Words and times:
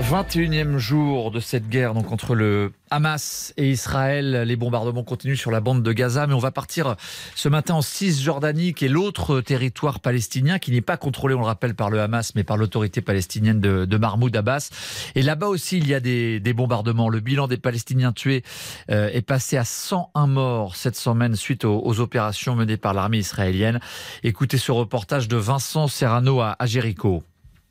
21e 0.00 0.78
jour 0.78 1.30
de 1.30 1.40
cette 1.40 1.68
guerre 1.68 1.94
donc 1.94 2.10
entre 2.10 2.34
le 2.34 2.72
Hamas 2.90 3.52
et 3.56 3.70
Israël. 3.70 4.44
Les 4.46 4.56
bombardements 4.56 5.04
continuent 5.04 5.36
sur 5.36 5.50
la 5.50 5.60
bande 5.60 5.82
de 5.82 5.92
Gaza, 5.92 6.26
mais 6.26 6.32
on 6.32 6.38
va 6.38 6.50
partir 6.50 6.96
ce 7.34 7.48
matin 7.48 7.74
en 7.74 7.82
Cisjordanie, 7.82 8.72
qui 8.72 8.86
est 8.86 8.88
l'autre 8.88 9.40
territoire 9.40 10.00
palestinien 10.00 10.58
qui 10.58 10.72
n'est 10.72 10.80
pas 10.80 10.96
contrôlé, 10.96 11.34
on 11.34 11.40
le 11.40 11.46
rappelle, 11.46 11.74
par 11.74 11.90
le 11.90 12.00
Hamas, 12.00 12.34
mais 12.34 12.44
par 12.44 12.56
l'autorité 12.56 13.00
palestinienne 13.00 13.60
de, 13.60 13.96
Mahmoud 13.96 14.34
Abbas. 14.34 14.70
Et 15.14 15.22
là-bas 15.22 15.48
aussi, 15.48 15.78
il 15.78 15.86
y 15.86 15.94
a 15.94 16.00
des, 16.00 16.52
bombardements. 16.54 17.08
Le 17.08 17.20
bilan 17.20 17.46
des 17.46 17.58
Palestiniens 17.58 18.12
tués 18.12 18.42
euh, 18.90 19.10
est 19.12 19.22
passé 19.22 19.56
à 19.56 19.64
101 19.64 20.26
morts 20.26 20.76
cette 20.76 20.96
semaine 20.96 21.36
suite 21.36 21.64
aux, 21.64 21.80
aux 21.84 22.00
opérations 22.00 22.56
menées 22.56 22.78
par 22.78 22.94
l'armée 22.94 23.18
israélienne. 23.18 23.80
Écoutez 24.22 24.58
ce 24.58 24.72
reportage 24.72 25.28
de 25.28 25.36
Vincent 25.36 25.88
Serrano 25.88 26.40
à, 26.40 26.56
à 26.58 26.66
Jéricho. 26.66 27.22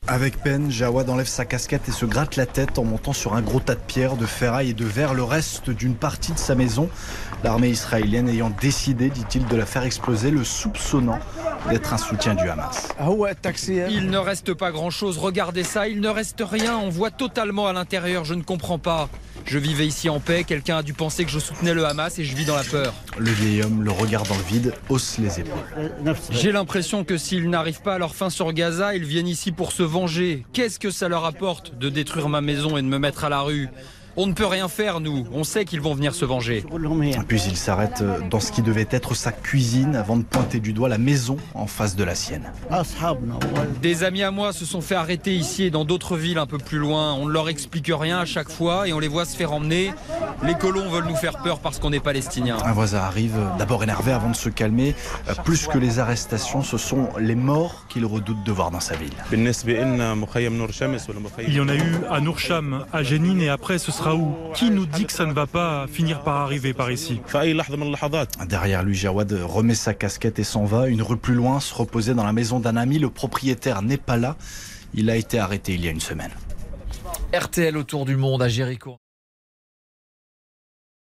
Avec 0.08 0.42
peine, 0.42 0.72
Jawad 0.72 1.08
enlève 1.10 1.28
sa 1.28 1.46
casquette 1.46 1.88
et 1.88 1.92
se 1.92 2.06
gratte 2.06 2.36
la 2.36 2.48
tête 2.48 2.80
en 2.80 2.84
montant 2.84 3.14
sur 3.14 3.36
un 3.36 3.42
gros 3.42 3.60
tas 3.60 3.76
de 3.76 3.80
pierres, 3.80 4.16
de 4.16 4.26
ferraille 4.26 4.72
et 4.72 4.74
de 4.74 4.86
verre, 4.86 5.14
le 5.14 5.24
reste 5.24 5.70
d'une 5.70 5.94
partie 5.94 6.32
de 6.32 6.40
sa 6.40 6.56
maison. 6.56 6.90
L'armée 7.44 7.70
israélienne 7.70 8.28
ayant 8.28 8.50
décidé, 8.50 9.10
dit-il, 9.10 9.46
de 9.46 9.56
la 9.56 9.68
faire 9.68 9.84
exploser, 9.84 10.32
le 10.32 10.44
soupçonnant 10.44 11.20
d'être 11.70 11.94
un 11.94 11.98
soutien 11.98 12.34
du 12.34 12.50
Hamas. 12.50 12.88
Il 13.92 14.10
ne 14.10 14.18
reste 14.18 14.56
pas 14.56 14.72
grand-chose, 14.72 15.20
regardez 15.20 15.64
ça, 15.64 15.88
il 15.88 16.02
ne 16.02 16.10
reste 16.10 16.42
rien, 16.44 16.78
on 16.78 16.90
voit 16.90 17.12
totalement 17.12 17.68
à 17.68 17.74
l'intérieur, 17.74 18.26
je 18.26 18.34
ne 18.34 18.42
comprends 18.42 18.80
pas. 18.80 19.10
Je 19.50 19.58
vivais 19.58 19.88
ici 19.88 20.10
en 20.10 20.20
paix, 20.20 20.44
quelqu'un 20.44 20.78
a 20.78 20.84
dû 20.84 20.94
penser 20.94 21.26
que 21.26 21.32
je 21.32 21.40
soutenais 21.40 21.74
le 21.74 21.84
Hamas 21.84 22.20
et 22.20 22.24
je 22.24 22.36
vis 22.36 22.46
dans 22.46 22.56
la 22.56 22.64
peur. 22.64 22.94
Le 23.18 23.32
vieil 23.32 23.64
homme, 23.64 23.82
le 23.82 23.90
regard 23.90 24.22
dans 24.22 24.38
le 24.38 24.44
vide, 24.44 24.76
hausse 24.90 25.18
les 25.18 25.40
épaules. 25.40 25.58
J'ai 26.30 26.52
l'impression 26.52 27.04
que 27.04 27.18
s'ils 27.18 27.50
n'arrivent 27.50 27.82
pas 27.82 27.96
à 27.96 27.98
leur 27.98 28.14
fin 28.14 28.30
sur 28.30 28.54
Gaza, 28.54 28.94
ils 28.94 29.06
viennent 29.06 29.28
ici 29.28 29.52
pour 29.52 29.72
se 29.72 29.82
venger. 29.82 30.46
Qu'est-ce 30.54 30.78
que 30.78 30.92
ça 30.92 31.08
leur 31.08 31.26
apporte 31.26 31.76
de 31.80 31.90
détruire 31.90 32.30
ma 32.30 32.42
maison 32.42 32.78
et 32.78 32.84
de 32.84 32.88
me 32.88 33.00
mettre 33.00 33.24
à 33.24 33.30
la 33.30 33.42
rue? 33.42 33.70
On 34.22 34.28
ne 34.28 34.34
peut 34.34 34.46
rien 34.46 34.68
faire, 34.68 35.00
nous. 35.00 35.26
On 35.32 35.46
sait 35.46 35.64
qu'ils 35.64 35.80
vont 35.80 35.94
venir 35.94 36.14
se 36.14 36.26
venger. 36.26 36.66
Puis 37.30 37.42
il 37.48 37.56
s'arrête 37.56 38.04
dans 38.30 38.42
ce 38.42 38.52
qui 38.52 38.62
devait 38.62 38.86
être 38.92 39.16
sa 39.16 39.32
cuisine 39.32 39.96
avant 39.96 40.18
de 40.18 40.24
pointer 40.24 40.60
du 40.60 40.74
doigt 40.74 40.90
la 40.90 40.98
maison 40.98 41.38
en 41.54 41.68
face 41.68 41.96
de 41.96 42.04
la 42.04 42.16
sienne. 42.16 42.52
Des 43.82 44.04
amis 44.04 44.24
à 44.24 44.32
moi 44.32 44.52
se 44.52 44.66
sont 44.66 44.82
fait 44.82 44.96
arrêter 44.96 45.34
ici 45.34 45.64
et 45.64 45.70
dans 45.70 45.86
d'autres 45.86 46.18
villes 46.18 46.38
un 46.38 46.48
peu 46.48 46.58
plus 46.58 46.80
loin. 46.80 47.14
On 47.14 47.28
ne 47.28 47.32
leur 47.32 47.48
explique 47.48 47.90
rien 47.98 48.20
à 48.20 48.26
chaque 48.26 48.50
fois 48.50 48.90
et 48.90 48.94
on 48.94 49.00
les 49.00 49.08
voit 49.08 49.24
se 49.24 49.38
faire 49.38 49.54
emmener. 49.54 49.94
Les 50.44 50.56
colons 50.56 50.90
veulent 50.90 51.08
nous 51.08 51.16
faire 51.16 51.42
peur 51.42 51.60
parce 51.60 51.80
qu'on 51.80 51.94
est 51.94 52.02
palestiniens. 52.02 52.58
Un 52.66 52.74
voisin 52.74 53.00
arrive, 53.00 53.40
d'abord 53.58 53.84
énervé 53.84 54.12
avant 54.12 54.32
de 54.32 54.36
se 54.36 54.50
calmer. 54.50 54.96
Plus 55.46 55.68
que 55.68 55.78
les 55.78 56.00
arrestations, 56.00 56.62
ce 56.62 56.78
sont 56.78 57.08
les 57.18 57.36
morts 57.36 57.86
qu'il 57.88 58.06
redoute 58.06 58.44
de 58.44 58.52
voir 58.52 58.70
dans 58.70 58.82
sa 58.82 58.98
ville. 58.98 59.14
Il 59.32 59.48
y 61.54 61.60
en 61.62 61.70
a 61.70 61.76
eu 61.76 61.96
à 62.10 62.20
Nourcham, 62.20 62.86
à 62.92 63.02
Jénine 63.02 63.42
et 63.42 63.48
après 63.48 63.78
ce 63.78 63.94
sera 63.94 64.09
où 64.16 64.34
Qui 64.54 64.70
nous 64.70 64.86
dit 64.86 65.06
que 65.06 65.12
ça 65.14 65.26
ne 65.26 65.34
va 65.34 65.48
pas 65.48 65.88
finir 65.88 66.22
par 66.22 66.38
arriver 66.38 66.74
par 66.74 66.92
ici 66.92 67.22
Derrière 68.48 68.84
lui, 68.84 68.96
Jawad 68.96 69.32
remet 69.32 69.76
sa 69.76 69.94
casquette 69.94 70.40
et 70.40 70.44
s'en 70.44 70.66
va. 70.66 70.88
Une 70.88 71.02
rue 71.02 71.18
plus 71.18 71.34
loin, 71.34 71.60
se 71.60 71.74
reposer 71.74 72.14
dans 72.14 72.24
la 72.24 72.34
maison 72.34 72.60
d'un 72.60 72.78
ami. 72.78 73.00
Le 73.00 73.10
propriétaire 73.10 73.82
n'est 73.82 73.98
pas 73.98 74.18
là. 74.18 74.36
Il 74.94 75.10
a 75.10 75.16
été 75.16 75.40
arrêté 75.40 75.74
il 75.74 75.84
y 75.84 75.88
a 75.88 75.92
une 75.92 76.00
semaine. 76.00 76.32
RTL 77.34 77.78
autour 77.78 78.06
du 78.06 78.16
monde 78.16 78.42
à 78.42 78.48
Jéricho. 78.48 78.98